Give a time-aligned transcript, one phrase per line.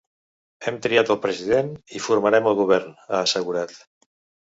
[0.69, 3.81] Hem triat al president i formarem el govern, ha assegurat.